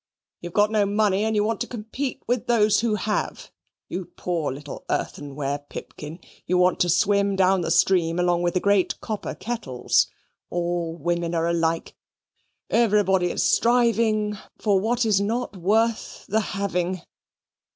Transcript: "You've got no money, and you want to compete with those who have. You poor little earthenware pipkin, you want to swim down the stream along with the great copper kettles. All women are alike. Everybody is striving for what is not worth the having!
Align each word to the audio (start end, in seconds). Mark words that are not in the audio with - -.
"You've 0.39 0.53
got 0.53 0.71
no 0.71 0.87
money, 0.87 1.23
and 1.25 1.35
you 1.35 1.43
want 1.43 1.61
to 1.61 1.67
compete 1.67 2.23
with 2.25 2.47
those 2.47 2.79
who 2.79 2.95
have. 2.95 3.51
You 3.87 4.05
poor 4.05 4.51
little 4.51 4.83
earthenware 4.89 5.59
pipkin, 5.69 6.17
you 6.47 6.57
want 6.57 6.79
to 6.79 6.89
swim 6.89 7.35
down 7.35 7.61
the 7.61 7.69
stream 7.69 8.17
along 8.17 8.41
with 8.41 8.55
the 8.55 8.59
great 8.59 8.99
copper 8.99 9.35
kettles. 9.35 10.07
All 10.49 10.95
women 10.97 11.35
are 11.35 11.47
alike. 11.47 11.93
Everybody 12.71 13.29
is 13.29 13.43
striving 13.43 14.39
for 14.57 14.79
what 14.79 15.05
is 15.05 15.21
not 15.21 15.55
worth 15.55 16.25
the 16.27 16.39
having! 16.39 17.01